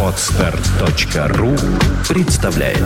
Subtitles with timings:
[0.00, 1.50] Отстар.ру
[2.08, 2.78] представляет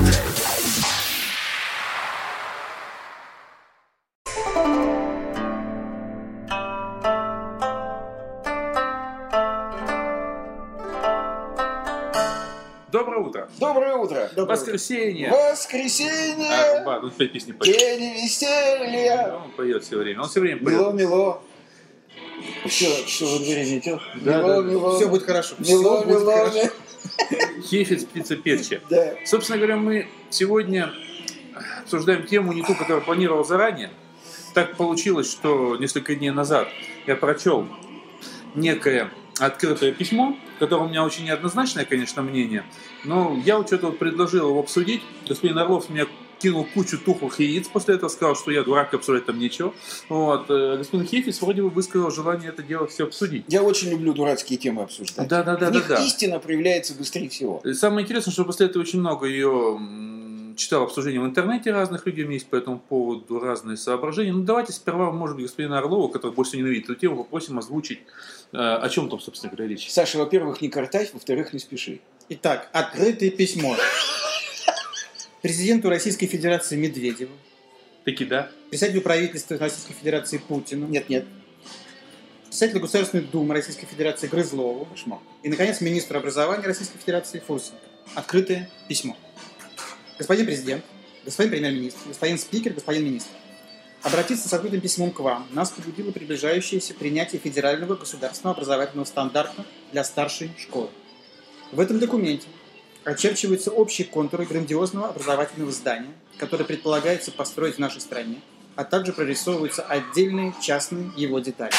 [12.90, 13.48] Доброе утро.
[13.60, 14.30] Доброе утро.
[14.34, 15.30] Воскресенье.
[15.30, 16.80] Воскресенье.
[16.80, 17.77] А, ба, тут пять песни поет.
[17.77, 19.34] День веселья.
[19.45, 20.23] Он поет все время.
[20.23, 20.95] Он все время Мило, поет.
[20.95, 21.42] мило.
[22.69, 24.01] Что, что во дворе метет?
[24.16, 24.69] Да, мило, да.
[24.69, 24.96] мило.
[24.96, 25.55] Все будет хорошо.
[25.59, 26.32] Мило, Все будет мило.
[26.32, 26.70] хорошо.
[27.62, 28.80] Хефиц, птица, перчи.
[28.91, 29.15] Да.
[29.24, 30.93] Собственно говоря, мы сегодня
[31.83, 33.91] обсуждаем тему не ту, которую планировал заранее.
[34.55, 36.69] Так получилось, что несколько дней назад
[37.07, 37.66] я прочел
[38.55, 42.65] некое открытое письмо, в котором у меня очень неоднозначное, конечно, мнение,
[43.05, 45.02] но я вот что-то вот предложил его обсудить.
[45.29, 46.07] Господин Орлов меня
[46.38, 49.74] кинул кучу тухлых яиц после этого, сказал, что я дурак, обсуждать там нечего.
[50.09, 50.46] Вот.
[50.51, 53.45] э, Господин Хефис вроде бы высказал желание это дело все обсудить.
[53.48, 55.29] Я очень люблю дурацкие темы обсуждать.
[55.29, 56.05] Да, да, да, В да, них да.
[56.05, 57.60] истина проявляется быстрее всего.
[57.65, 59.79] И Самое интересное, что после этого очень много ее
[60.57, 64.32] читал обсуждений в интернете разных людей, у меня есть по этому поводу разные соображения.
[64.32, 68.00] Ну, давайте сперва, может быть, господина Орлова, который больше ненавидит эту тему, попросим озвучить,
[68.52, 69.88] э, о чем там, собственно говоря, речь.
[69.91, 72.00] Саша, во-первых, не картавь, во-вторых, не спеши.
[72.28, 73.76] Итак, открытое письмо.
[75.42, 77.33] Президенту Российской Федерации Медведеву,
[78.05, 78.50] Таки, да?
[78.70, 81.27] председателю правительства Российской Федерации Путину, Нет, нет.
[82.47, 85.20] председателю Государственной Думы Российской Федерации Грызлову Кошмар.
[85.42, 87.81] и, наконец, министру образования Российской Федерации Фурсенко.
[88.14, 89.16] Открытое письмо.
[90.19, 90.84] Господин президент,
[91.25, 93.31] господин премьер-министр, господин спикер, господин министр.
[94.03, 100.03] Обратиться с открытым письмом к вам нас побудило приближающееся принятие федерального государственного образовательного стандарта для
[100.03, 100.89] старшей школы.
[101.70, 102.47] В этом документе
[103.04, 108.41] очерчиваются общие контуры грандиозного образовательного здания, которое предполагается построить в нашей стране,
[108.77, 111.72] а также прорисовываются отдельные частные его детали.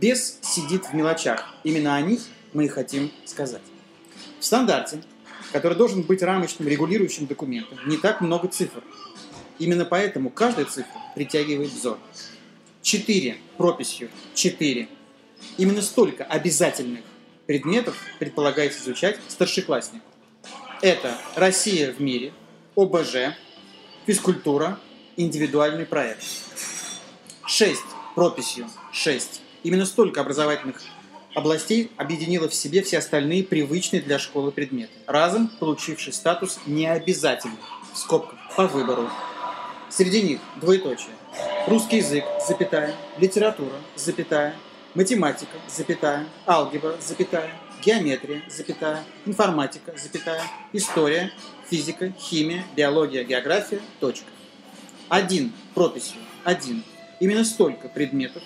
[0.00, 1.44] Без сидит в мелочах.
[1.64, 2.20] Именно о них
[2.52, 3.62] мы и хотим сказать.
[4.40, 5.02] В стандарте,
[5.52, 8.82] который должен быть рамочным регулирующим документом, не так много цифр.
[9.58, 11.98] Именно поэтому каждая цифра притягивает взор.
[12.82, 14.10] Четыре прописью.
[14.34, 14.88] Четыре.
[15.56, 17.02] Именно столько обязательных
[17.46, 20.02] предметов предполагается изучать старшеклассник.
[20.82, 22.32] Это Россия в мире,
[22.74, 23.36] ОБЖ,
[24.04, 24.80] физкультура,
[25.16, 26.24] индивидуальный проект.
[27.46, 27.84] Шесть
[28.16, 28.68] прописью.
[28.90, 29.42] Шесть.
[29.62, 30.82] Именно столько образовательных
[31.36, 37.60] областей объединило в себе все остальные привычные для школы предметы, разом получивший статус необязательных,
[37.92, 39.08] в скобках, по выбору.
[39.88, 41.14] Среди них двоеточие.
[41.68, 44.56] Русский язык, запятая, литература, запятая,
[44.94, 47.52] математика, запятая, алгебра, запятая,
[47.84, 51.32] геометрия, запятая, информатика, запятая, история,
[51.68, 54.26] физика, химия, биология, география, точка.
[55.08, 56.84] Один прописью, один.
[57.20, 58.42] Именно столько предметов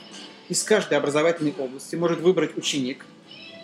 [0.48, 3.04] из каждой образовательной области может выбрать ученик,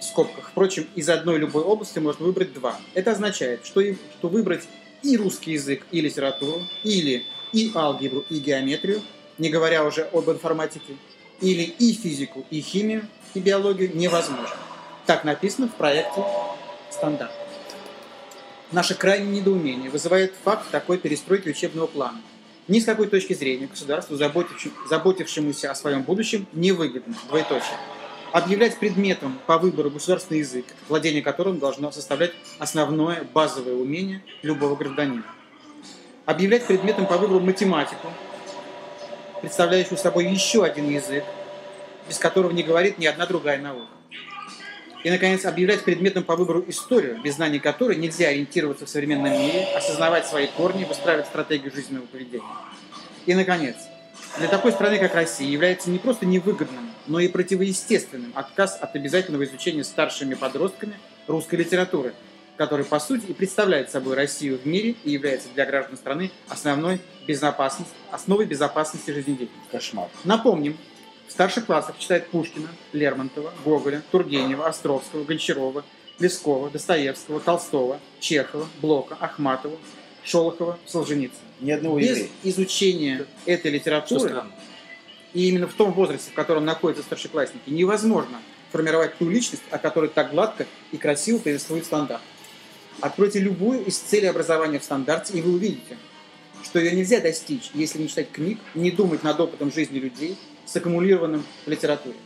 [0.00, 0.48] в скобках.
[0.50, 2.76] Впрочем, из одной любой области может выбрать два.
[2.92, 4.64] Это означает, что, им- что выбрать
[5.02, 9.00] и русский язык, и литературу, или и алгебру, и геометрию,
[9.38, 10.96] не говоря уже об информатике,
[11.40, 14.56] или и физику, и химию, и биологию невозможно.
[15.06, 16.22] Так написано в проекте
[16.90, 17.32] стандарт.
[18.70, 22.20] Наше крайнее недоумение вызывает факт такой перестройки учебного плана.
[22.68, 27.14] Ни с какой точки зрения государству, заботившем- заботившемуся о своем будущем, невыгодно.
[27.28, 27.76] Двоеточие.
[28.32, 35.24] Объявлять предметом по выбору государственный язык, владение которым должно составлять основное базовое умение любого гражданина.
[36.24, 38.08] Объявлять предметом по выбору математику,
[39.42, 41.24] представляющую собой еще один язык,
[42.08, 43.88] без которого не говорит ни одна другая наука.
[45.04, 49.66] И, наконец, объявлять предметом по выбору историю, без знаний которой нельзя ориентироваться в современном мире,
[49.76, 52.44] осознавать свои корни, выстраивать стратегию жизненного поведения.
[53.26, 53.76] И, наконец,
[54.38, 59.44] для такой страны, как Россия, является не просто невыгодным, но и противоестественным отказ от обязательного
[59.44, 60.94] изучения старшими подростками
[61.26, 62.14] русской литературы,
[62.56, 67.00] который, по сути, и представляет собой Россию в мире и является для граждан страны основной
[67.26, 69.70] безопасности, основой безопасности жизнедеятельности.
[69.70, 70.08] Кошмар.
[70.24, 70.76] Напомним,
[71.32, 75.82] в старших классах читает Пушкина, Лермонтова, Гоголя, Тургенева, Островского, Гончарова,
[76.18, 79.78] Лескова, Достоевского, Толстого, Чехова, Блока, Ахматова,
[80.24, 81.40] Шолохова, Солженицына.
[81.60, 82.28] Ни одного Без еврея.
[82.42, 84.42] изучения этой литературы,
[85.32, 90.10] и именно в том возрасте, в котором находятся старшеклассники, невозможно формировать ту личность, о которой
[90.10, 92.20] так гладко и красиво повествует стандарт.
[93.00, 95.96] Откройте любую из целей образования в стандарте, и вы увидите,
[96.62, 100.36] что ее нельзя достичь, если не читать книг, не думать над опытом жизни людей,
[100.66, 102.16] саккумулированным в литературе.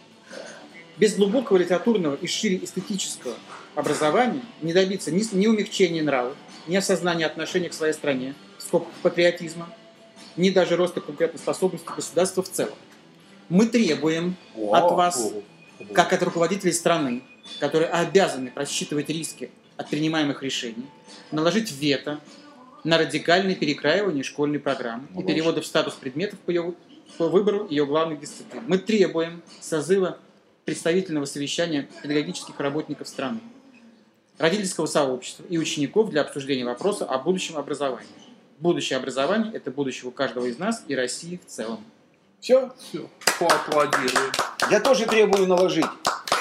[0.97, 3.35] Без глубокого литературного и шире эстетического
[3.75, 6.37] образования не добиться ни, ни умягчения нравов,
[6.67, 9.69] ни осознания отношения к своей стране, скобка патриотизма,
[10.37, 12.75] ни даже роста конкурентоспособности государства в целом.
[13.49, 15.33] Мы требуем от вас,
[15.93, 17.23] как от руководителей страны,
[17.61, 20.87] которые обязаны просчитывать риски от принимаемых решений,
[21.31, 22.21] наложить вето
[22.85, 26.75] на радикальное перекраивание школьной программы и перевода в статус предметов по, ее,
[27.19, 28.65] по выбору ее главных дисциплин.
[28.67, 30.19] Мы требуем созыва
[30.65, 33.41] представительного совещания педагогических работников страны,
[34.39, 38.09] родительского сообщества и учеников для обсуждения вопроса о будущем образовании.
[38.59, 41.85] Будущее образование– это будущее у каждого из нас и России в целом.
[42.41, 42.73] Все?
[42.79, 43.09] Все,
[43.39, 44.33] поаплодируем.
[44.71, 45.87] Я тоже требую наложить.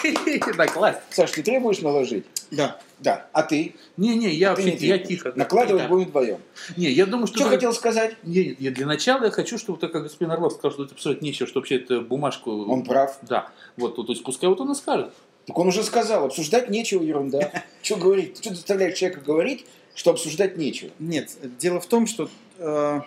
[0.56, 0.97] Да, класс.
[1.09, 2.25] Саш, ты требуешь наложить?
[2.51, 2.80] Да.
[3.00, 3.27] Да.
[3.33, 3.75] А ты?
[3.97, 5.33] Не-не, я Ты вообще, не я тихо.
[5.36, 5.89] Накладывать Да.
[5.89, 6.39] будем вдвоем.
[6.77, 7.38] Не, я думаю, что...
[7.39, 8.15] Что хотел сказать?
[8.24, 11.21] Не, не, для начала я хочу, чтобы, так как господин Орлов сказал, что это писать
[11.21, 12.65] нечего, что вообще эту бумажку...
[12.65, 13.18] Он прав.
[13.24, 13.50] Да.
[13.77, 15.12] Вот, то есть пускай вот он и скажет.
[15.45, 17.51] Так он уже сказал, обсуждать нечего, ерунда.
[17.81, 18.38] Что говорить?
[18.39, 20.91] Что заставляешь человека говорить, что обсуждать нечего?
[21.00, 23.01] Нет, дело в том, что э,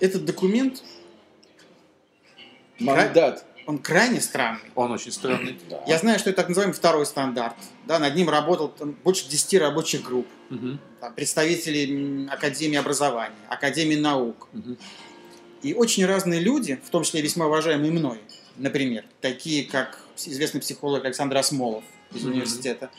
[0.00, 0.82] этот документ,
[2.78, 3.44] Мандат.
[3.66, 4.70] Он крайне странный.
[4.74, 5.58] Он очень странный.
[5.68, 5.82] Да.
[5.86, 7.54] Я знаю, что это так называемый второй стандарт.
[7.86, 13.96] Да, над ним работал там, больше 10 рабочих групп, Мгм, там, представители Академии образования, Академии
[13.96, 14.48] наук.
[14.52, 14.76] мгм.
[15.62, 18.20] И очень разные люди, в том числе весьма уважаемые мной,
[18.56, 21.82] например, такие как известный психолог Александр Осмолов
[22.14, 22.32] из Мгм.
[22.32, 22.90] университета,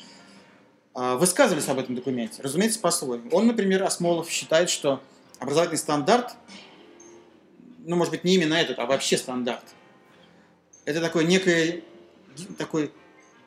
[0.94, 2.42] а, высказывались об этом документе.
[2.42, 3.30] Разумеется, по-своему.
[3.32, 5.02] Он, например, Осмолов считает, что
[5.40, 6.36] образовательный стандарт,
[7.86, 9.64] ну, может быть, не именно этот, а вообще стандарт,
[10.88, 11.82] это такое некое
[12.58, 12.90] такое,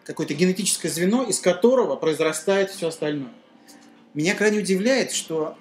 [0.04, 3.32] какое-то генетическое звено, из которого произрастает все остальное.
[4.12, 5.56] Меня крайне удивляет, что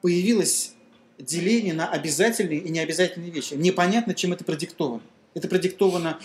[0.00, 0.74] появилось
[1.18, 3.54] деление на обязательные и необязательные вещи.
[3.54, 5.02] Непонятно, чем это продиктовано.
[5.34, 6.20] Это продиктовано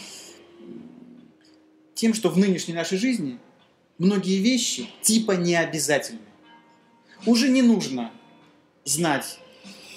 [1.96, 3.40] тем, что в нынешней нашей жизни
[3.98, 6.22] многие вещи типа необязательны.
[7.26, 8.12] Уже не нужно
[8.86, 9.40] знать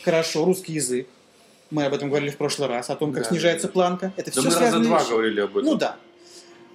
[0.05, 1.07] хорошо русский язык.
[1.71, 4.13] Мы об этом говорили в прошлый раз, о том, как Да, снижается да, планка.
[4.17, 5.11] Это Да все мы раза связанные два вещи.
[5.11, 5.65] говорили об этом.
[5.65, 5.97] Ну да.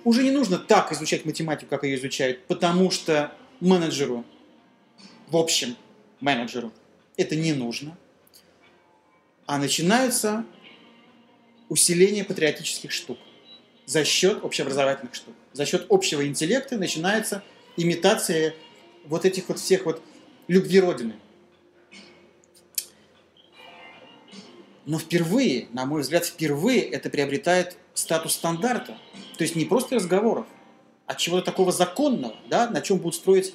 [0.04, 4.26] Уже не нужно так изучать математику, как ее изучают, потому что менеджеру,
[5.30, 5.76] в общем,
[6.20, 6.72] менеджеру,
[7.18, 7.98] это не нужно.
[9.46, 10.44] А начинаются
[11.70, 13.18] усиление патриотических штук
[13.86, 15.36] за счет общеобразовательных штук.
[15.54, 17.44] За счет общего интеллекта начинается
[17.78, 18.54] имитация
[19.06, 20.02] вот этих вот всех вот
[20.48, 21.14] любви Родины.
[24.86, 28.98] Но впервые, на мой взгляд, впервые это приобретает статус стандарта.
[29.38, 30.46] То есть не просто разговоров,
[31.06, 33.54] а чего-то такого законного, да, на чем будут строить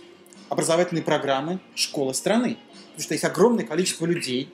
[0.49, 2.58] образовательные программы школы страны.
[2.88, 4.52] Потому что есть огромное количество людей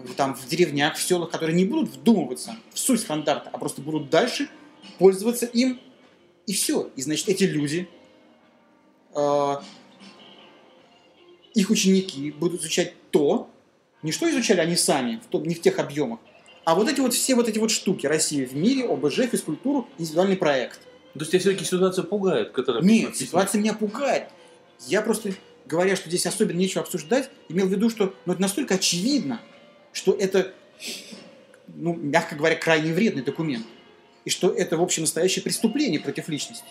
[0.00, 3.82] э, там, в деревнях, в селах, которые не будут вдумываться в суть стандарта, а просто
[3.82, 4.48] будут дальше
[4.98, 5.80] пользоваться им,
[6.46, 6.90] и все.
[6.96, 7.88] И значит, эти люди,
[9.14, 9.54] э,
[11.54, 13.50] их ученики будут изучать то,
[14.04, 16.20] не что изучали они сами, в том- не в тех объемах,
[16.64, 20.36] а вот эти вот все вот эти вот штуки России в мире, ОБЖ, физкультуру, индивидуальный
[20.36, 20.80] проект.
[21.14, 22.82] То есть тебя все-таки ситуация пугает, которая...
[22.82, 23.26] Нет, написана?
[23.26, 24.28] ситуация меня пугает.
[24.86, 25.32] Я просто,
[25.66, 29.40] говоря, что здесь особенно нечего обсуждать, имел в виду, что ну, это настолько очевидно,
[29.92, 30.52] что это,
[31.68, 33.66] ну, мягко говоря, крайне вредный документ.
[34.24, 36.66] И что это, в общем, настоящее преступление против личности.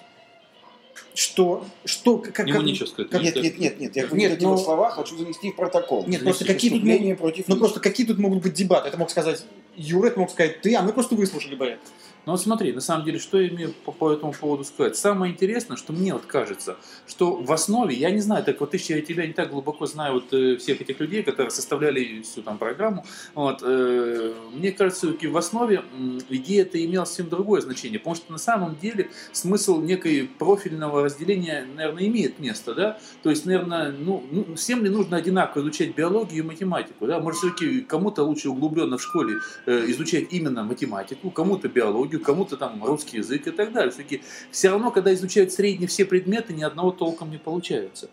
[1.15, 3.11] Что, что, как, как- нечего сказать.
[3.11, 3.95] как- Нет, нет, нет, нет.
[3.95, 6.05] Я Нет, вот эти но- вот слова хочу занести в протокол.
[6.07, 8.87] Нет, просто какие тут против Ну просто какие тут могут быть дебаты?
[8.89, 9.43] Это мог сказать
[9.75, 11.81] Юра, это мог сказать ты, а мы просто выслушали бы это.
[12.25, 14.95] Ну вот смотри, на самом деле, что я имею по, по этому поводу сказать.
[14.95, 18.79] Самое интересное, что мне вот кажется, что в основе, я не знаю, так вот ты,
[18.87, 22.57] я тебя не так глубоко знаю вот э, всех этих людей, которые составляли всю там
[22.57, 23.05] программу,
[23.35, 28.31] вот, э, мне кажется, в основе м, идея это имела совсем другое значение, потому что
[28.31, 34.23] на самом деле смысл некой профильного разделения, наверное, имеет место, да, то есть, наверное, ну,
[34.31, 38.97] ну, всем ли нужно одинаково изучать биологию и математику, да, может, все-таки кому-то лучше углубленно
[38.97, 43.91] в школе э, изучать именно математику, кому-то биологию, кому-то там русский язык и так далее.
[43.91, 48.09] Все-таки все равно, когда изучают средние все предметы, ни одного толком не получается.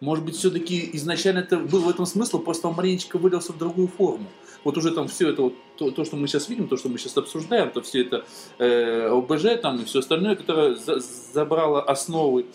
[0.00, 3.88] Может быть, все-таки изначально это был в этом смысл, просто он маленечко вылился в другую
[3.88, 4.26] форму.
[4.64, 6.98] Вот уже там все это, вот, то, то, что мы сейчас видим, то, что мы
[6.98, 8.24] сейчас обсуждаем, то все это
[8.58, 12.46] э, ОБЖ там и все остальное, которое за- забрало основы.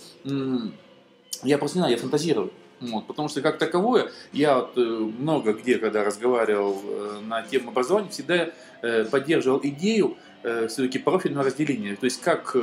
[1.44, 2.52] я просто не знаю, я фантазирую.
[2.82, 7.70] Вот, потому что как таковое, я вот, э, много где, когда разговаривал э, на тему
[7.70, 8.50] образования, всегда
[8.82, 11.98] э, поддерживал идею все-таки профильного разделения.
[11.98, 12.56] То есть как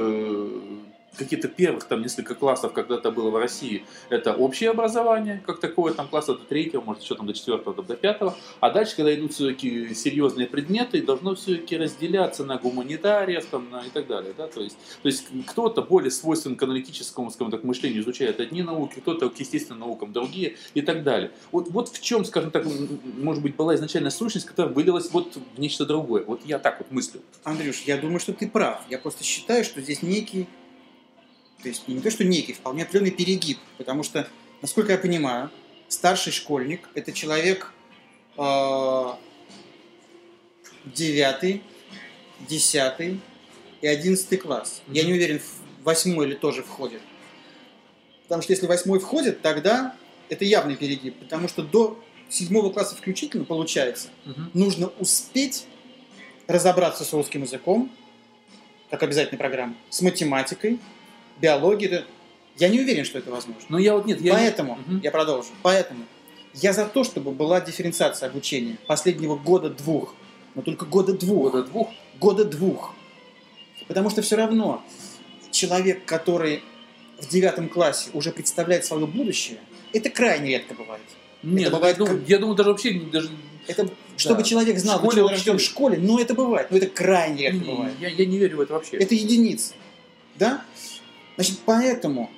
[1.16, 6.08] какие-то первых там несколько классов когда-то было в России, это общее образование, как такое, там
[6.08, 8.36] класса до третьего, может еще там до четвертого, там, до пятого.
[8.60, 13.90] А дальше, когда идут все-таки серьезные предметы, должно все-таки разделяться на гуманитариев там, на, и
[13.90, 14.34] так далее.
[14.36, 14.46] Да?
[14.46, 19.00] То, есть, то есть кто-то более свойствен к аналитическому скажем так, мышлению, изучает одни науки,
[19.00, 21.30] кто-то к естественным наукам другие и так далее.
[21.52, 22.66] Вот, вот в чем, скажем так,
[23.18, 26.24] может быть, была изначальная сущность, которая вылилась вот в нечто другое.
[26.24, 27.20] Вот я так вот мыслю.
[27.44, 28.82] Андрюш, я думаю, что ты прав.
[28.90, 30.46] Я просто считаю, что здесь некий
[31.62, 33.58] То есть не то, что некий, вполне определенный перегиб.
[33.78, 34.28] Потому что,
[34.62, 35.50] насколько я понимаю,
[35.88, 37.72] старший школьник– это человек
[38.36, 39.04] э,
[40.84, 41.62] девятый,
[42.48, 43.20] десятый
[43.80, 44.82] и одиннадцатый класс.
[44.88, 45.40] Я не уверен,
[45.82, 47.00] восьмой или тоже входит.
[48.24, 49.94] Потому что если восьмой входит, тогда
[50.28, 51.18] это явный перегиб.
[51.20, 54.50] Потому что до седьмого класса включительно, получается, Мгм.
[54.52, 55.66] нужно успеть
[56.48, 57.90] разобраться с русским языком,
[58.90, 60.78] как обязательная программа, с математикой,
[61.40, 61.90] биологией.
[61.92, 62.06] Это-
[62.58, 63.62] Я не уверен, что это возможно.
[63.68, 64.32] Ну я вот нет, я...
[64.32, 65.00] не- Поэтому, Мгм.
[65.02, 66.04] я продолжу, поэтому
[66.54, 70.14] я за то, чтобы была дифференциация обучения последнего года-двух,
[70.54, 71.52] но только года-двух.
[71.52, 71.88] Года двух.
[72.18, 72.94] Года двух.
[73.88, 74.82] Потому что все равно
[75.50, 76.62] человек, который
[77.20, 79.58] в девятом классе уже представляет свое будущее,
[79.92, 81.02] это крайне редко бывает.
[81.42, 83.28] Нет, ну, бывает я, думаю, как- я думаю, даже вообще не- даже
[83.68, 86.70] Это, чтобы человек знал, что он рожден в школе, но это бывает.
[86.70, 87.94] Но это крайне редко не, бывает.
[88.00, 88.96] я, я не верю в это вообще.
[88.96, 89.74] Это единицы.
[90.36, 90.64] Да?
[91.36, 92.30] Значит, поэтому,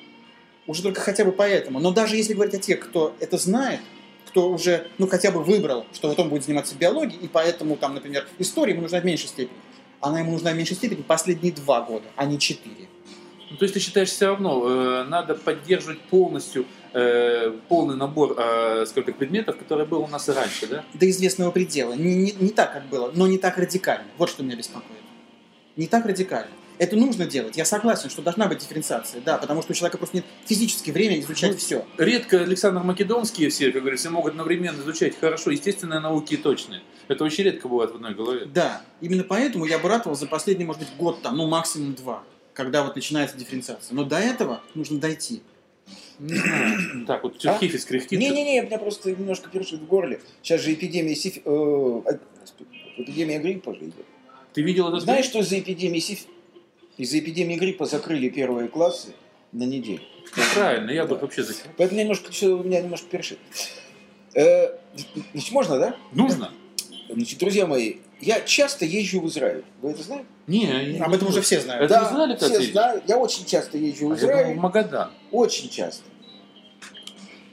[0.66, 3.80] уже только хотя бы поэтому, но даже если говорить о тех, кто это знает,
[4.26, 7.94] кто уже, ну, хотя бы выбрал, что вот он будет заниматься биологией, и поэтому, там,
[7.94, 9.56] например, история ему нужна в меньшей степени.
[10.00, 12.88] Она ему нужна в меньшей степени последние два года, а не четыре.
[13.50, 18.84] Ну, то есть ты считаешь все равно, э, надо поддерживать полностью э, полный набор, э,
[18.86, 20.84] скажем так, предметов, который был у нас и раньше, да?
[20.92, 21.94] До известного предела.
[21.94, 24.06] Не, не, не так, как было, но не так радикально.
[24.18, 25.00] Вот что меня беспокоит.
[25.76, 26.50] Не так радикально.
[26.78, 27.56] Это нужно делать.
[27.56, 31.20] Я согласен, что должна быть дифференциация, да, потому что у человека просто нет физически времени
[31.20, 31.84] изучать Ну, все.
[31.96, 36.82] Редко Александр Македонский все, как говорится, могут одновременно изучать хорошо естественные науки и точные.
[37.08, 38.46] Это очень редко бывает в одной голове.
[38.46, 42.22] Да, именно поэтому я бы ратовал за последний, может быть, год там, ну максимум два,
[42.54, 43.94] когда вот начинается дифференциация.
[43.94, 45.42] Но до этого нужно дойти.
[47.06, 47.38] Так, вот А?
[47.38, 48.18] Черкифис кряхтит.
[48.18, 50.20] Не-не-не, у меня просто немножко першит в горле.
[50.42, 51.38] Сейчас же эпидемия сиф...
[51.38, 52.18] э, а,
[52.96, 54.06] эпидемия гриппа же идет.
[54.52, 55.00] Ты видел это?
[55.00, 56.26] Знаешь, что из-за эпидемии сиф...
[56.98, 59.08] Из-за эпидемии гриппа закрыли первые классы
[59.52, 60.00] на неделю.
[60.54, 61.20] Правильно, я бы Да.
[61.22, 61.72] вообще закрыл.
[61.76, 63.38] Поэтому немножко, всё у меня немножко першит.
[64.34, 64.76] Э,
[65.32, 65.96] значит, можно, да?
[66.12, 66.52] Нужно?
[67.08, 69.64] Значит, друзья мои, я часто езжу в Израиль.
[69.80, 70.26] Вы это знаете?
[70.46, 70.64] Не,
[70.96, 71.90] я Об не этом уже все знают.
[71.90, 72.72] Это вы знали, все ездить?
[72.72, 73.04] знают.
[73.06, 74.56] Я очень часто езжу в А я думал, Израиль.
[74.56, 75.10] в Магадан.
[75.30, 76.04] Очень часто.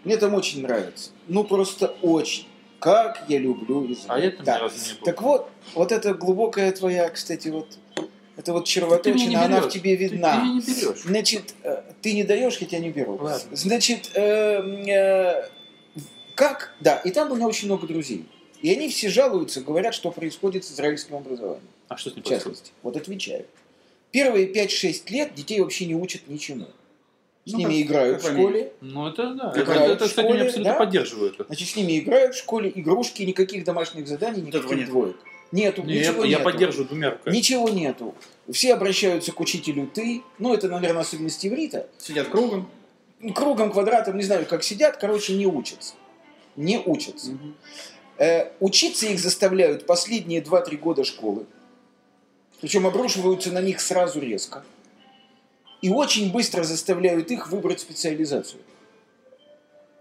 [0.03, 1.11] Мне там очень нравится.
[1.27, 2.47] Ну, просто очень.
[2.79, 4.07] Как я люблю Израиль.
[4.07, 4.59] А я там ни Да.
[4.59, 5.05] разу не был.
[5.05, 7.77] Так вот, вот эта глубокая твоя, кстати, вот,
[8.37, 10.35] это вот Ты червоточина, она в тебе Ты- видна.
[10.35, 11.01] Ты, меня не берешь.
[11.03, 13.17] Значит, э, ты не даешь, я тебя не беру.
[13.21, 13.39] Ладно.
[13.55, 15.49] Значит, э, э,
[16.35, 16.73] как?
[16.79, 18.25] Да, и там у меня очень много друзей.
[18.61, 21.67] И они все жалуются, говорят, что происходит с израильским образованием.
[21.87, 22.57] А что с ним В происходит?
[22.57, 22.73] частности.
[22.83, 23.45] Вот отвечаю.
[24.11, 26.65] Первые 5-6 лет детей вообще не учат ничему.
[27.45, 28.73] С Ну, ними как- играют как в школе.
[28.81, 29.51] Ну, это да.
[29.55, 30.79] Играют Это, это в кстати, школе, я абсолютно да?
[30.79, 31.43] поддерживаю это.
[31.43, 34.89] Значит, с ними играют в школе, игрушки, никаких домашних заданий, никаких нет.
[35.55, 36.43] Нету, Не, я, ничего я нету.
[36.43, 37.33] поддерживаю двумя руками.
[37.33, 38.13] Ничего нету.
[38.51, 40.21] Все обращаются к учителю ты.
[40.37, 41.87] Ну, это, наверное, особенность иврита.
[41.97, 42.69] Сидят кругом.
[43.21, 45.93] Ну, Кругом, квадратом, не знаю, как сидят, короче, не учатся.
[46.57, 47.31] Не учатся.
[48.17, 51.45] Э, учиться их заставляют последние 2-3 года школы.
[52.59, 54.65] Причем обрушиваются на них сразу резко.
[55.81, 58.61] И очень быстро заставляют их выбрать специализацию.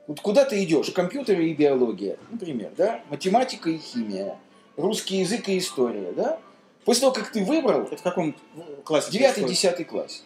[0.09, 0.91] Вот куда ты идешь?
[0.91, 3.03] Компьютеры и биология, например, да?
[3.09, 4.37] Математика и химия,
[4.77, 6.39] русский язык и история, да?
[6.85, 8.37] После того, как ты выбрал, Это в каком
[8.85, 9.11] классе?
[9.11, 10.23] Девятый, десятый класс.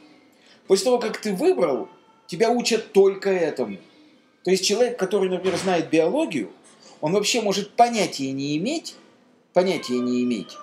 [0.66, 1.88] После того, как ты выбрал,
[2.26, 3.78] тебя учат только этому.
[4.44, 6.50] То есть человек, который, например, знает биологию,
[7.00, 8.96] он вообще может понятия не иметь,
[9.52, 10.56] понятия не иметь,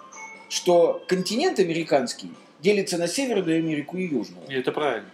[0.50, 4.46] что континент американский делится на Северную Америку и Южную.
[4.48, 5.10] И это правильно.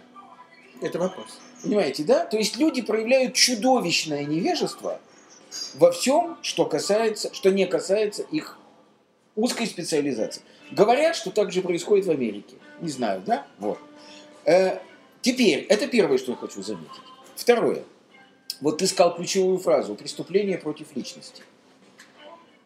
[0.80, 1.38] Это вопрос.
[1.62, 2.24] Понимаете, да?
[2.24, 5.00] То есть люди проявляют чудовищное невежество
[5.74, 8.58] во всем, что касается, что не касается их
[9.36, 10.42] узкой специализации.
[10.70, 12.56] Говорят, что так же происходит в Америке.
[12.80, 13.46] Не знаю, да?
[13.58, 13.78] Вот.
[14.44, 14.78] Э,
[15.20, 16.90] теперь, это первое, что я хочу заметить.
[17.36, 17.84] Второе.
[18.60, 21.42] Вот ты сказал ключевую фразу «преступление против личности».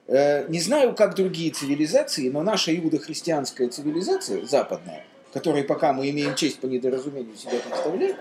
[0.08, 6.34] Э, не знаю, как другие цивилизации, но наша иудохристианская цивилизация, западная, которой пока мы имеем
[6.36, 8.16] честь по недоразумению себя представлять,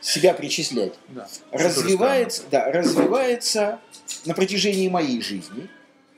[0.00, 1.26] себя причислять, Да.
[1.50, 3.80] развивается, да, развивается
[4.26, 5.68] на протяжении моей жизни,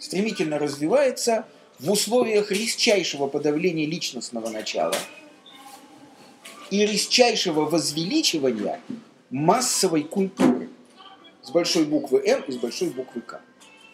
[0.00, 1.46] стремительно развивается
[1.78, 4.96] в условиях резчайшего подавления личностного начала
[6.70, 8.80] и резчайшего возвеличивания
[9.30, 10.68] массовой культуры
[11.42, 13.40] с большой буквы М и с большой буквы К.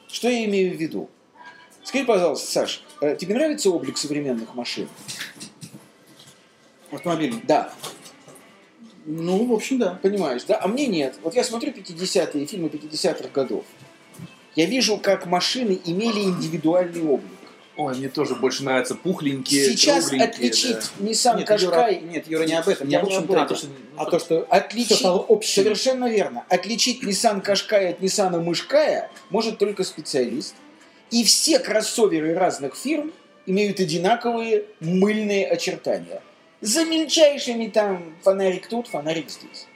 [0.09, 1.11] Что я имею в виду?
[1.85, 4.89] Скажи, пожалуйста, Саш, э, тебе нравится облик современных машин?
[6.91, 7.41] Автомобильный.
[7.45, 7.73] Да.
[9.05, 9.99] Ну, в общем, да.
[10.03, 10.61] Понимаешь, да?
[10.61, 11.17] А мне нет.
[11.23, 13.65] Вот я смотрю 50-е, фильмы 50-х годов.
[14.57, 17.31] Я вижу, как машины имели индивидуальный облик.
[17.77, 21.05] Ой, мне тоже больше нравятся пухленькие, Сейчас отличить да.
[21.07, 23.59] Nissan Нет, Юра, нет, Юра, не об этом, не Я об не об этом.
[23.99, 25.63] а то, что Отличить, все стало общим.
[25.63, 26.47] совершенно верно.
[26.49, 30.55] Отличить Nissan Qashqai от Nissan Мышкая может только специалист.
[31.11, 33.13] И все кроссоверы разных фирм
[33.45, 36.23] имеют одинаковые мыльные очертания.
[36.63, 39.67] За мельчайшими там фонарик тут, фонарик здесь.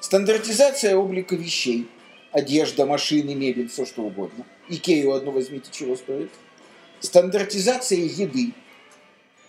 [0.00, 1.88] Стандартизация облика вещей.
[2.32, 4.46] Одежда, машины, мебель, все что угодно.
[4.68, 6.30] Икею одну возьмите, чего стоит.
[7.00, 8.52] Стандартизация еды.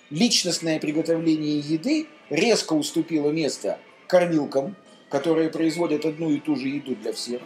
[0.09, 4.75] Личностное приготовление еды резко уступило место кормилкам,
[5.09, 7.41] которые производят одну и ту же еду для всех.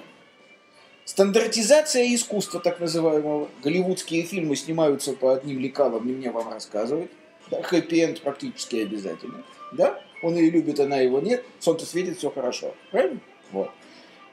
[1.06, 3.48] Стандартизация искусства, так называемого.
[3.64, 7.12] Голливудские фильмы снимаются по одним лекалам, не мне вам рассказывать.
[7.50, 9.44] Да, хэппи-энд практически обязательно.
[9.72, 10.02] Да?
[10.22, 11.46] Он ее любит, она его нет.
[11.60, 12.76] Солнце светит, все хорошо.
[12.92, 13.20] Правильно?
[13.52, 13.72] Вот.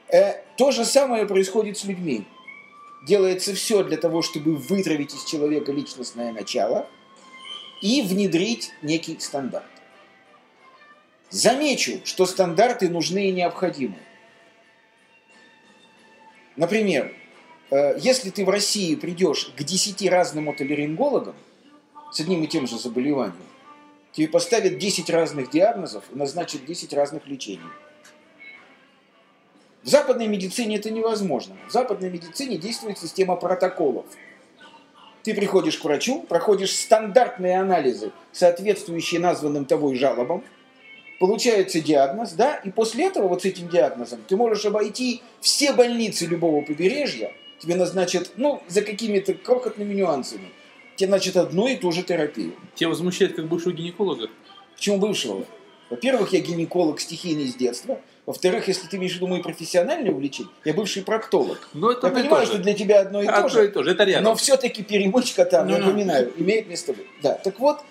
[0.09, 2.25] Э, то же самое происходит с людьми.
[3.07, 6.87] Делается все для того, чтобы вытравить из человека личностное начало
[7.81, 9.65] и внедрить некий стандарт.
[11.29, 13.97] Замечу, что стандарты нужны и необходимы.
[16.55, 17.13] Например,
[17.71, 21.35] э, если ты в России придешь к 10 разным отолерингологам
[22.11, 23.35] с одним и тем же заболеванием,
[24.13, 27.69] тебе поставят 10 разных диагнозов и назначат 10 разных лечений.
[29.85, 31.55] В западной медицине это невозможно.
[31.69, 34.07] В западной медицине действует система протоколов.
[35.21, 40.43] Ты приходишь к врачу, проходишь стандартные анализы, соответствующие названным тобой жалобам,
[41.19, 46.25] получается диагноз, да, и после этого вот с этим диагнозом ты можешь обойти все больницы
[46.25, 50.49] любого побережья, тебе назначат, ну, за какими-то крохотными нюансами,
[50.95, 52.55] тебе назначат одну и ту же терапию.
[52.73, 54.29] Тебя возмущает как бывшего гинеколога?
[54.73, 55.45] Почему бывшего?
[55.91, 58.01] Во-первых, я гинеколог стихийный с детства.
[58.25, 61.69] Во-вторых, если ты имеешь в виду мои профессиональные увлечения, я бывший проктолог.
[61.73, 63.65] Ну, это Я понимаю, то что для тебя одно и то Одно же.
[63.65, 64.23] и то же, это рядом.
[64.23, 65.85] Но все-таки перемычка там, Ну-ну.
[65.85, 67.05] напоминаю, имеет место быть.
[67.21, 67.81] Да, так вот,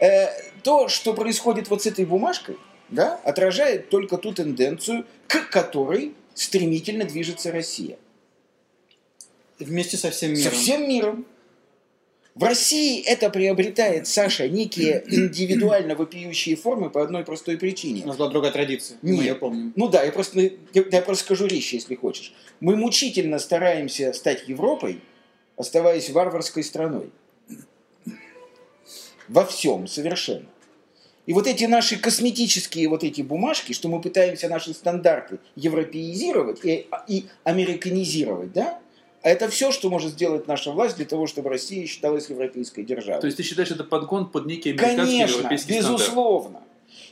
[0.00, 0.26] э,
[0.64, 2.56] то, что происходит вот с этой бумажкой,
[2.88, 7.96] да, отражает только ту тенденцию, к которой стремительно движется Россия.
[9.60, 10.42] Вместе со всем миром.
[10.42, 11.26] Со всем миром.
[12.34, 18.04] В России это приобретает, Саша, некие индивидуально вопиющие формы по одной простой У причине.
[18.04, 19.20] нас была другая традиция, мы Нет.
[19.20, 19.72] ее помним.
[19.76, 20.50] Ну да, я просто, я,
[20.90, 22.34] я просто скажу резче, если хочешь.
[22.58, 25.00] Мы мучительно стараемся стать Европой,
[25.56, 27.10] оставаясь варварской страной.
[29.28, 30.46] Во всем совершенно.
[31.26, 36.86] И вот эти наши косметические вот эти бумажки, что мы пытаемся наши стандарты европеизировать и,
[37.06, 38.80] и американизировать, да,
[39.24, 43.22] а это все, что может сделать наша власть для того, чтобы Россия считалась европейской державой.
[43.22, 45.92] То есть ты считаешь это подгон под некий американский Конечно, европейский стандарт?
[45.98, 46.62] безусловно.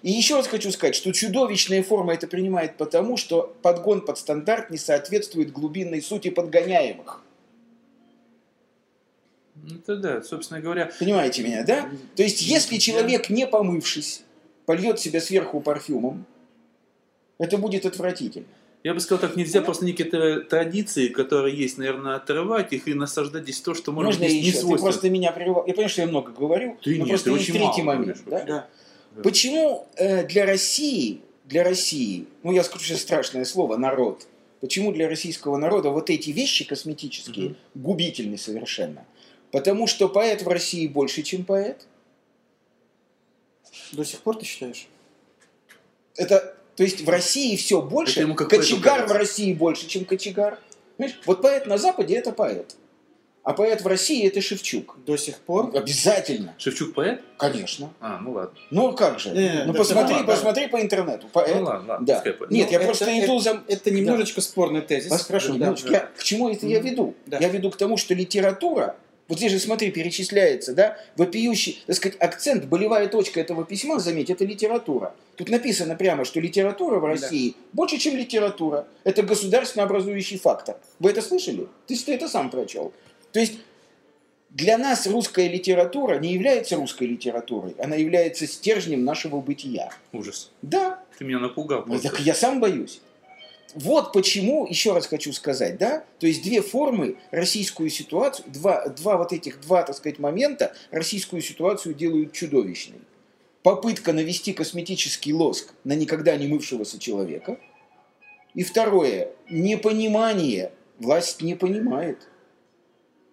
[0.03, 4.69] И еще раз хочу сказать, что чудовищная форма это принимает потому, что подгон под стандарт
[4.69, 7.23] не соответствует глубинной сути подгоняемых.
[9.55, 10.93] Ну, Это да, собственно говоря.
[10.99, 11.89] Понимаете меня, да?
[12.15, 14.23] То есть, если человек, не помывшись,
[14.67, 16.27] польет себя сверху парфюмом,
[17.39, 18.45] это будет отвратительно.
[18.85, 22.95] Я бы сказал так, нельзя просто некие тра- традиции, которые есть, наверное, отрывать их и
[22.95, 24.53] насаждать здесь то, что может Можно быть я не еще?
[24.57, 24.91] Ты свойственно.
[24.91, 25.65] просто меня прерывал.
[25.67, 27.99] Я понимаю, что я много говорю, Ты но нет, просто ты есть очень третий мало
[27.99, 28.25] момент.
[28.25, 28.47] говоришь.
[28.49, 28.69] да?
[29.15, 29.23] Да.
[29.23, 34.27] Почему э, для России, для России, ну я скажу сейчас страшное слово, народ,
[34.61, 37.57] почему для российского народа вот эти вещи косметические Мгм.
[37.85, 39.05] губительны совершенно?
[39.53, 41.87] Потому что поэт в России больше, чем поэт.
[43.93, 44.87] До сих пор ты считаешь?
[46.17, 49.13] Это, то есть в России все Это больше, ему как поэту кочегар в.
[49.13, 50.59] России больше, чем кочегар.
[50.97, 51.19] Понимаешь?
[51.27, 52.77] Вот поэт на Западе это поэт.
[53.45, 54.97] А поэт в России это Шевчук.
[55.05, 55.73] До сих пор?
[55.77, 56.55] Обязательно.
[56.59, 57.23] Шевчук поэт?
[57.39, 57.93] Конечно.
[58.01, 58.57] А, ну ладно.
[58.71, 59.31] Ну как же?
[59.31, 61.27] Не, ну да, посмотри, да, посмотри по интернету.
[61.33, 61.57] Поэт.
[61.57, 62.15] Ну ладно, ладно, да.
[62.15, 62.51] пускай поэт.
[62.53, 63.63] Нет, Ну, я это- просто иду это- за...
[63.67, 65.11] Это немножечко спорный тезис.
[65.11, 65.91] Вас прошу, Да, да.
[65.91, 67.15] Я- к чему это я веду?
[67.27, 67.39] Да.
[67.39, 68.95] Я веду к тому, что литература,
[69.33, 74.29] вот здесь же, смотри, перечисляется, да, вопиющий, так сказать, акцент, болевая точка этого письма, заметь,
[74.29, 75.15] это литература.
[75.37, 77.07] Тут написано прямо, что литература в Да.
[77.09, 78.87] России больше, чем литература.
[79.05, 80.77] Это государственно образующий фактор.
[80.99, 81.67] Вы это слышали?
[81.87, 82.93] Ты, ты это сам прочел.
[83.33, 83.55] То есть
[84.51, 89.95] для нас русская литература не является русской литературой, она является стержнем нашего бытия.
[90.13, 90.51] Ужас.
[90.61, 91.85] Да, Ты меня напугал.
[91.87, 93.01] ну, так я сам боюсь.
[93.75, 99.17] Вот почему, еще раз хочу сказать, да, то есть две формы российскую ситуацию, два, два
[99.17, 103.01] вот этих, два, так сказать, момента российскую ситуацию делают чудовищной.
[103.63, 107.59] Попытка навести косметический лоск на никогда не мывшегося человека.
[108.55, 112.29] И второе, непонимание, власть не понимает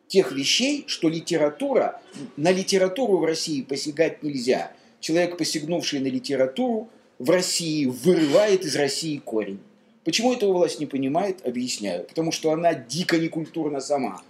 [0.07, 2.01] тех вещей, что литература,
[2.37, 4.71] на литературу в России посягать нельзя.
[5.01, 9.59] Человек, посягнувший на литературу, в России вырывает из России корень.
[10.03, 12.03] Почему этого власть не понимает, объясняю.
[12.05, 14.21] Потому что она дико некультурна сама.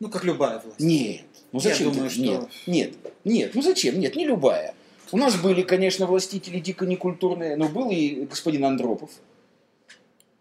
[0.00, 0.80] Ну, как любая власть.
[0.80, 1.22] Нет.
[1.52, 1.92] Ну Я зачем?
[1.92, 3.98] думаю, ты- что- Нет, нет, нет, ну зачем?
[3.98, 4.74] Нет, не любая.
[5.10, 9.10] У нас были, конечно, властители дико некультурные, но был и господин Андропов,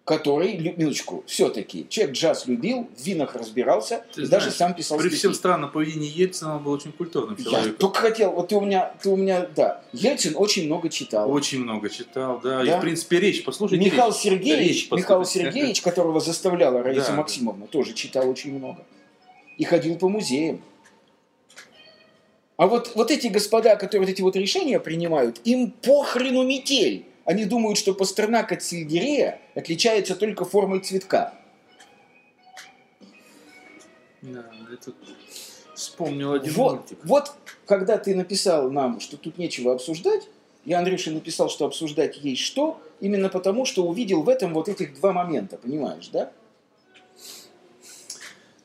[0.08, 4.98] который, минуточку, все-таки человек джаз любил, в винах разбирался Ты и знаешь, даже сам писал
[4.98, 5.18] При стихи.
[5.20, 7.76] всем странном поведении Ельцина он был очень культурным Я человеком.
[7.78, 11.30] только хотел, вот ты у меня, ты у меня, да, Ельцин очень много читал.
[11.30, 12.64] Очень много читал, да.
[12.64, 12.78] И, Да.
[12.78, 14.16] в принципе, речь, послушайте Михаил речь.
[14.22, 15.52] Сергеевич, Речь Михаил послушайте.
[15.52, 17.16] Сергеевич, которого заставляла Раиса Да, да.
[17.18, 18.86] Максимовна, тоже читал очень много.
[19.58, 20.62] И ходил по музеям.
[22.56, 27.07] А вот, вот эти господа, которые вот эти вот решения принимают, им похрену метель.
[27.28, 31.34] Они думают, что Пастернак от сельдерея отличается только формой цветка.
[34.22, 34.94] Да, это
[35.76, 36.98] вспомнил один Вот, мультик.
[37.04, 37.34] вот
[37.66, 40.30] когда ты написал нам, что тут нечего обсуждать,
[40.64, 44.96] я Андрюше написал, что обсуждать есть что, именно потому, что увидел в этом вот этих
[44.96, 46.32] два момента, понимаешь, да?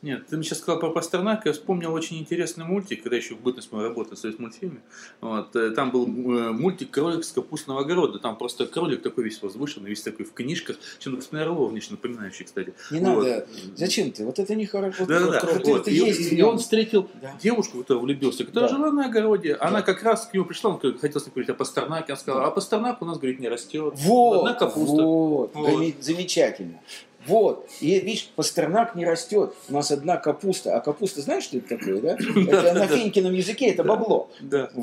[0.02, 3.40] Нет, ты мне сейчас сказал про Пастернака, я вспомнил очень интересный мультик, когда еще в
[3.40, 4.80] бытность моей работы в Союзмультфильме.
[5.20, 8.18] Вот, э, там был э, мультик «Кролик с капустного огорода».
[8.18, 10.76] Там просто кролик такой весь возвышенный, весь такой в книжках.
[10.98, 12.74] Чем господин Орлов внешне напоминающий, кстати.
[12.90, 13.22] Не Вот.
[13.24, 13.46] надо.
[13.76, 14.24] Зачем ты?
[14.26, 15.06] Вот это нехорошо.
[15.06, 15.60] Да, да, да.
[15.64, 17.34] Вот И, есть и он встретил Да.
[17.40, 18.76] девушку, в которую влюбился, которая Да.
[18.76, 19.54] жила на огороде.
[19.54, 19.82] Она Да.
[19.82, 22.12] как раз к нему пришла, он хотел с ней говорить о Пастернаке.
[22.14, 23.94] Он сказал, а Пастернак у нас, говорит, не растет.
[23.98, 25.02] Вот, Одна капуста.
[25.04, 25.68] Вот, Вот.
[25.68, 26.80] Заме- замечательно.
[27.26, 27.68] Вот.
[27.80, 29.54] И видишь, Пастернак не растет.
[29.68, 30.76] У нас одна капуста.
[30.76, 32.16] А капуста, знаешь, что это такое, да?
[32.18, 34.30] Это на финькином языке, это бабло.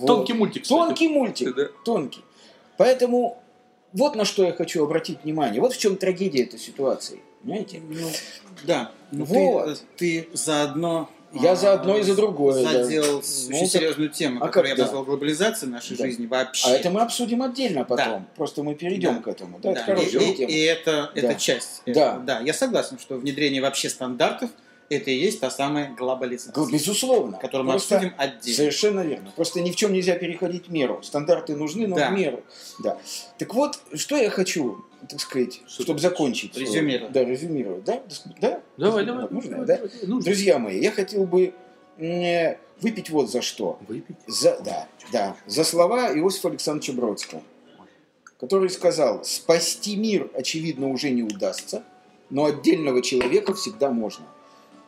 [0.06, 0.66] Тонкий мультик.
[0.68, 1.56] Тонкий мультик.
[1.56, 1.68] Да.
[1.84, 2.22] Тонкий.
[2.78, 3.42] Поэтому
[3.94, 5.62] вот на что я хочу обратить внимание.
[5.62, 7.20] Вот в чем трагедия этой ситуации.
[7.42, 7.82] Понимаете?
[7.88, 8.08] Ну,
[8.66, 8.92] да.
[9.12, 9.84] Ну, Вот.
[9.98, 11.10] ты, ты заодно...
[11.34, 12.84] Я а, за одно и за другое, да.
[12.84, 14.84] Задел Ну, очень так- серьезную тему, а которую как, я да.
[14.86, 16.06] назвал глобализацией нашей Да.
[16.06, 16.68] жизни вообще.
[16.68, 18.06] А это мы обсудим отдельно потом.
[18.06, 18.26] Да.
[18.36, 19.22] Просто мы перейдем Да.
[19.22, 19.60] к этому.
[19.60, 20.52] Да, это Да, хорошая и, и- тема.
[20.52, 21.22] и это, Да.
[21.22, 21.82] это часть.
[21.86, 21.92] Да.
[21.92, 22.20] этого.
[22.26, 24.50] да, я согласен, что внедрение вообще стандартов
[24.90, 27.38] это и есть та самая глобализация, Безусловно.
[27.38, 28.56] которую мы Просто- обсудим отдельно.
[28.58, 29.32] Совершенно верно.
[29.36, 31.02] Просто ни в чем нельзя переходить меру.
[31.04, 32.10] Стандарты нужны, но Да.
[32.10, 32.44] в меру.
[32.84, 32.98] Да.
[33.38, 36.58] Так вот, что я хочу, так сказать, Что чтобы закончить.
[36.58, 37.12] э, Резюмировать.
[37.12, 37.84] Да, резюмировать.
[37.84, 38.02] Да?
[38.42, 38.62] Да?
[38.78, 39.28] Давай, давай.
[39.30, 39.76] Можно, давай, да?
[39.76, 40.08] давай, давай.
[40.08, 41.54] Ну, Друзья мои, я хотел бы
[41.98, 43.78] м, выпить вот за что.
[43.88, 44.16] Выпить.
[44.26, 47.42] За, да, да, за слова Иосифа Александровича Бродского,
[48.40, 51.84] который сказал, спасти мир, очевидно, уже не удастся,
[52.30, 54.26] но отдельного человека всегда можно.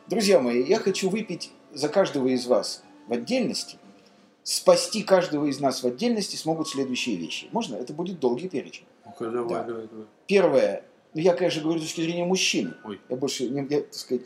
[0.08, 3.78] Друзья мои, я хочу выпить за каждого из вас в отдельности.
[4.42, 7.48] Спасти каждого из нас в отдельности смогут следующие вещи.
[7.52, 7.76] Можно?
[7.76, 8.84] Это будет долгий перечень.
[9.06, 9.62] Ну-ка, давай, Да.
[9.62, 10.06] давай, давай.
[10.26, 10.84] Первое.
[11.14, 12.74] Ну, я, конечно, говорю с точки зрения мужчины.
[12.84, 13.00] Ой.
[13.08, 14.22] Я больше, не- я, так сказать,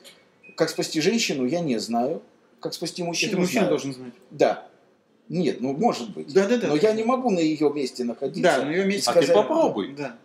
[0.57, 2.23] как спасти женщину, я не знаю.
[2.61, 3.71] Как спасти мужчину, Это мужчина знаю.
[3.71, 4.13] должен знать.
[4.31, 4.67] Да.
[5.29, 6.33] Нет, ну, может быть.
[6.33, 6.69] Да, да, да.
[6.69, 8.43] Но я не могу на ее месте находиться.
[8.43, 9.93] Да, но ее месте А ты сказать- попробуй.
[9.93, 10.17] Да.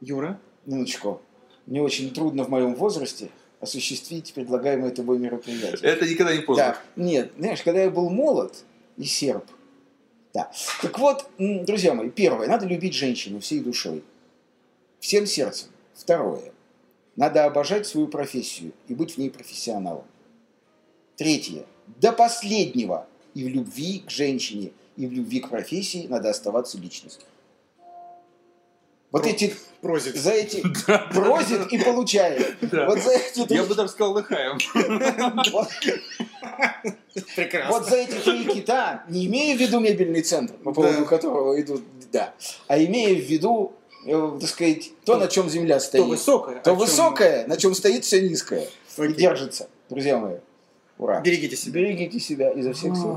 [0.00, 0.40] Юра?
[0.66, 1.20] Минуточку.
[1.66, 3.30] Мне очень трудно в моем возрасте
[3.64, 5.90] осуществить предлагаемое тобой мероприятие.
[5.90, 6.78] Это никогда не поздно.
[6.96, 8.64] Да, нет, знаешь, когда я был молод
[8.96, 9.44] и серб,
[10.32, 10.50] да.
[10.80, 14.02] Так вот, друзья мои, первое, надо любить женщину всей душой,
[15.00, 15.68] всем сердцем.
[15.94, 16.52] Второе,
[17.16, 20.04] надо обожать свою профессию и быть в ней профессионалом.
[21.16, 21.64] Третье,
[22.00, 27.26] до последнего и в любви к женщине, и в любви к профессии надо оставаться личностью.
[29.14, 30.16] Вот Про- эти, Прозит.
[30.16, 30.60] за эти
[31.14, 32.56] просит и получает.
[32.60, 34.58] Вот за эти три Я бы даже сказал лыхаем.
[35.52, 35.68] вот-
[37.36, 37.70] Прекрасно.
[37.70, 41.84] Вот за эти три кита, не имея в виду мебельный центр, по поводу которого идут,
[42.10, 42.34] да,
[42.66, 43.74] а имея в виду,
[44.04, 46.02] э, так сказать, то, на чем земля стоит.
[46.02, 46.60] То высокое.
[46.60, 48.66] То высокое, на чем стоит все низкое.
[48.98, 50.38] И держится, друзья мои.
[50.98, 51.20] Ура.
[51.20, 51.74] Берегите себя.
[51.82, 53.16] Берегите себя изо всех сил.